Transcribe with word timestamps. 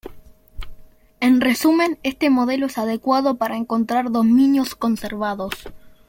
En 1.19 1.41
resumen, 1.41 1.99
este 2.01 2.31
modelo 2.31 2.65
es 2.65 2.79
adecuado 2.79 3.37
para 3.37 3.55
encontrar 3.55 4.09
dominios 4.09 4.73
conservados. 4.73 5.51